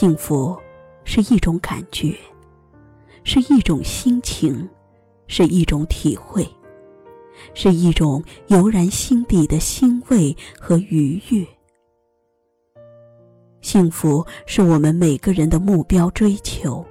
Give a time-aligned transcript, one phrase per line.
[0.00, 0.56] 幸福
[1.02, 2.16] 是一种感觉，
[3.24, 4.68] 是一种心情，
[5.26, 6.48] 是一种体会，
[7.52, 11.44] 是一种油然心底的欣慰和愉悦。
[13.60, 16.86] 幸福是我们每个人的目标追求，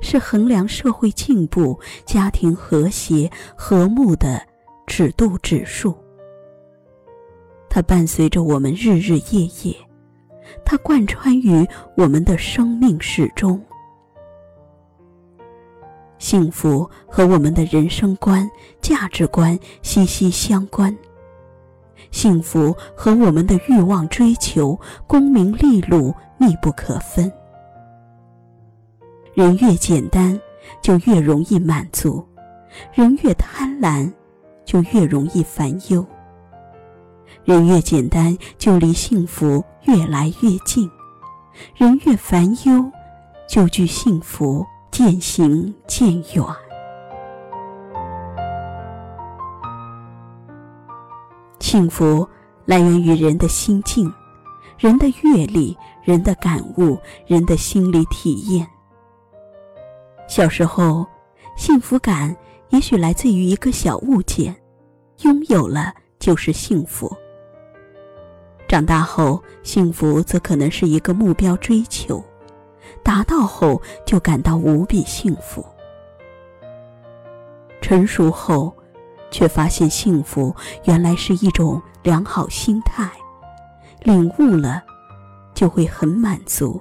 [0.00, 4.40] 是衡量社会进步、家庭和谐和睦的
[4.86, 5.94] 尺度指数。
[7.68, 9.76] 它伴随着我们日日夜夜，
[10.64, 13.60] 它贯穿于我们的生命始终。
[16.18, 18.48] 幸福和我们的人生观、
[18.80, 20.94] 价值观息息相关。
[22.10, 27.32] 幸福和我们的欲望追求、功名利禄密不可分。
[29.32, 30.38] 人越简单，
[30.82, 32.22] 就越容易满足；
[32.92, 34.12] 人越贪婪，
[34.64, 36.04] 就越容易烦忧。
[37.50, 40.88] 人越简单，就离幸福越来越近；
[41.74, 42.92] 人越烦忧，
[43.48, 46.44] 就距幸福渐行渐远。
[51.58, 52.24] 幸福
[52.66, 54.08] 来源于人的心境、
[54.78, 58.64] 人的阅历、人的感悟、人的心理体验。
[60.28, 61.04] 小时候，
[61.56, 62.32] 幸福感
[62.68, 64.54] 也许来自于一个小物件，
[65.22, 67.12] 拥有了就是幸福。
[68.70, 72.24] 长大后，幸福则可能是一个目标追求，
[73.02, 75.66] 达到后就感到无比幸福。
[77.80, 78.72] 成熟后，
[79.28, 80.54] 却发现幸福
[80.84, 83.10] 原来是一种良好心态，
[84.04, 84.80] 领悟了，
[85.52, 86.80] 就会很满足；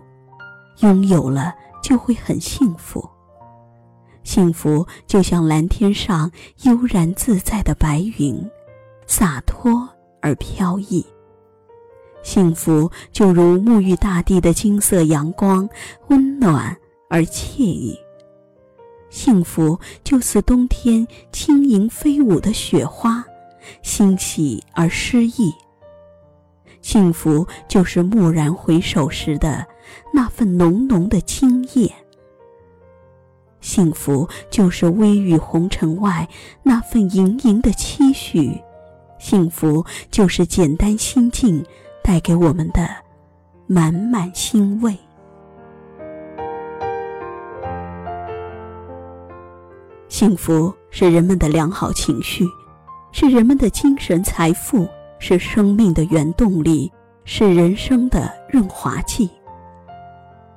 [0.81, 3.09] 拥有了，就会很幸福。
[4.23, 8.47] 幸福就像蓝天上悠然自在的白云，
[9.07, 9.89] 洒脱
[10.21, 11.03] 而飘逸。
[12.21, 15.67] 幸福就如沐浴大地的金色阳光，
[16.07, 16.75] 温暖
[17.09, 17.97] 而惬意。
[19.09, 23.25] 幸福就似冬天轻盈飞舞的雪花，
[23.81, 25.53] 欣喜而诗意。
[26.81, 29.65] 幸福就是蓦然回首时的
[30.13, 31.91] 那份浓浓的惊艳。
[33.61, 36.27] 幸福就是微雨红尘外
[36.63, 38.61] 那份盈盈的期许。
[39.17, 41.65] 幸福就是简单心境。
[42.09, 42.89] 带给我们的
[43.67, 44.97] 满满欣慰。
[50.07, 52.43] 幸福是人们的良好情绪，
[53.11, 54.89] 是人们的精神财富，
[55.19, 56.91] 是生命的原动力，
[57.25, 59.29] 是人生的润滑剂。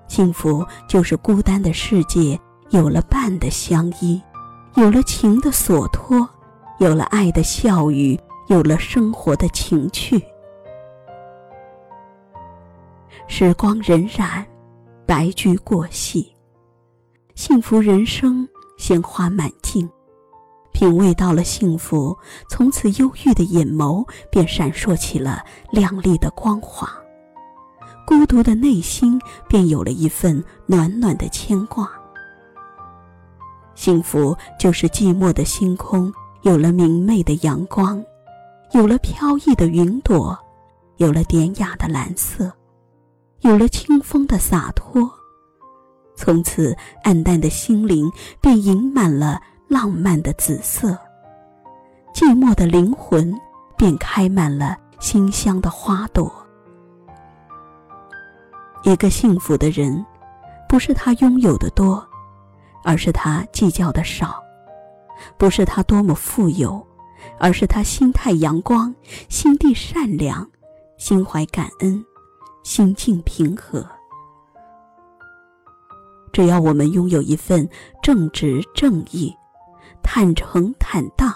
[0.09, 2.41] 幸福就是孤单的世界
[2.71, 4.19] 有了伴的相依，
[4.77, 6.27] 有了情的所托，
[6.79, 10.19] 有了爱的笑语，有了生活的情趣。
[13.27, 14.45] 时光荏苒，
[15.07, 16.35] 白驹过隙，
[17.35, 19.89] 幸福人生鲜花满径。
[20.73, 22.17] 品味到了幸福，
[22.49, 26.91] 从此忧郁的眼眸便闪烁起了亮丽的光华，
[28.07, 31.91] 孤独的内心便有了一份暖暖的牵挂。
[33.75, 36.13] 幸福就是寂寞的星空
[36.43, 38.03] 有了明媚的阳光，
[38.73, 40.37] 有了飘逸的云朵，
[40.97, 42.53] 有了典雅的蓝色。
[43.43, 45.11] 有了清风的洒脱，
[46.15, 48.09] 从此暗淡的心灵
[48.41, 50.97] 便盈满了浪漫的紫色，
[52.15, 53.37] 寂寞的灵魂
[53.77, 56.33] 便开满了馨香的花朵。
[58.85, 60.07] 一个幸福的人，
[60.69, 62.07] 不是他拥有的多，
[62.85, 64.41] 而是他计较的少；
[65.37, 66.81] 不是他多么富有，
[67.41, 68.95] 而是他心态阳光，
[69.29, 70.49] 心地善良，
[70.97, 72.05] 心怀感恩。
[72.63, 73.85] 心境平和，
[76.33, 77.69] 只要我们拥有一份
[78.03, 79.35] 正直正义、
[80.03, 81.35] 坦诚坦荡、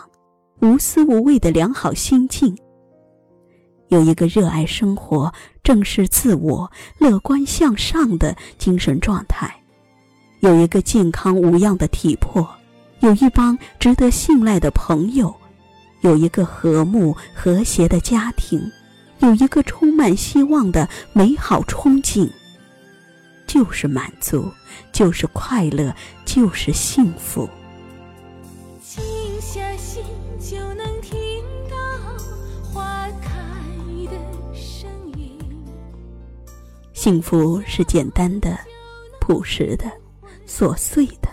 [0.61, 2.56] 无私无畏的良好心境，
[3.89, 9.55] 有一个热爱生活、正视自我、乐观向上的精神状态，
[10.41, 12.49] 有一个健康无恙的体魄，
[13.00, 15.35] 有一帮值得信赖的朋友，
[16.03, 18.61] 有一个和睦和谐的家庭。
[19.21, 22.31] 有一个充满希望的美好憧憬，
[23.47, 24.51] 就是满足，
[24.93, 27.49] 就是快乐，就是幸福。
[28.83, 29.03] 静
[29.41, 30.03] 下心
[30.39, 31.19] 就能听
[31.71, 31.77] 到
[32.73, 33.31] 花开
[34.05, 34.19] 的
[34.55, 35.39] 声音。
[36.93, 38.59] 幸福是简单的、
[39.21, 39.91] 朴实的、
[40.47, 41.29] 琐碎的，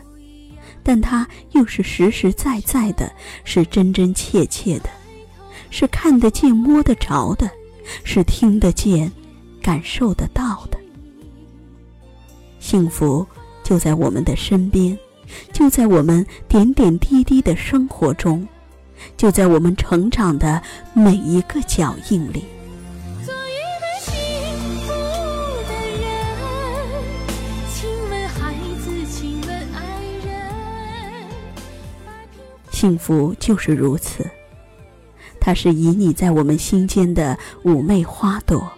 [0.82, 3.12] 但它又是实实在在的，
[3.44, 4.90] 是真真切切的，
[5.70, 7.50] 是看得见、摸得着的。
[8.04, 9.12] 是听得见、
[9.62, 10.78] 感受得到的。
[12.60, 13.26] 幸福
[13.64, 14.98] 就在我们的身边，
[15.52, 18.48] 就在我们点点滴滴的生活中，
[19.18, 20.62] 就在我们成长的
[20.94, 22.46] 每一个脚印里。
[32.72, 34.30] 幸福就是如此，
[35.46, 38.72] 它是旖旎在我们心间的妩媚花朵。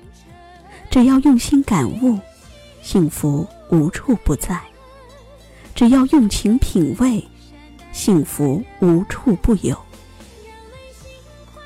[0.89, 2.17] 只要用心感悟，
[2.81, 4.56] 幸福无处不在；
[5.75, 7.23] 只要用情品味，
[7.91, 9.77] 幸福无处不有。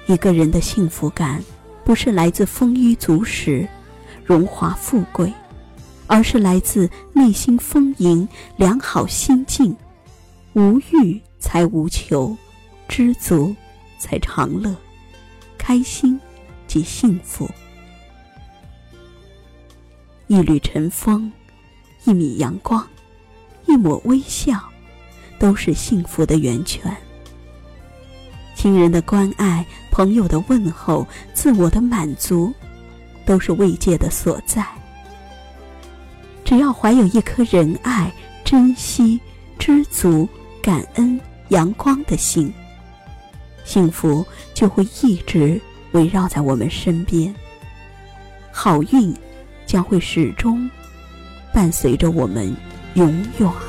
[0.07, 1.41] 一个人的幸福感，
[1.85, 3.65] 不是来自丰衣足食、
[4.25, 5.31] 荣华富贵，
[6.07, 9.73] 而是来自内心丰盈、良好心境，
[10.51, 11.21] 无欲。
[11.41, 12.35] 才无求，
[12.89, 13.55] 知足
[13.97, 14.75] 才常乐，
[15.69, 16.19] 开心
[16.65, 17.47] 即幸福。
[20.25, 21.31] 一缕晨风，
[22.05, 22.83] 一米阳光，
[23.67, 24.59] 一抹微笑，
[25.37, 26.91] 都是幸福的源泉。
[28.55, 31.05] 亲人的关爱，朋友的问候，
[31.35, 32.51] 自我的满足，
[33.23, 34.65] 都是慰藉的所在。
[36.43, 38.11] 只要怀有一颗仁爱、
[38.43, 39.19] 珍惜、
[39.59, 40.27] 知足、
[40.63, 41.21] 感恩。
[41.49, 42.51] 阳光的心，
[43.69, 45.61] 幸福就会一直
[45.91, 47.31] 围绕在我们身边。
[48.51, 49.15] 好运
[49.67, 50.67] 将会始终
[51.53, 52.51] 伴随着我们
[52.95, 53.07] 永
[53.37, 53.68] 远。